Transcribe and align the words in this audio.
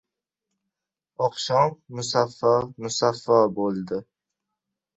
Oqshom 1.25 1.75
musaffo-musaffo 1.97 3.39
bo‘ldi. 3.61 4.05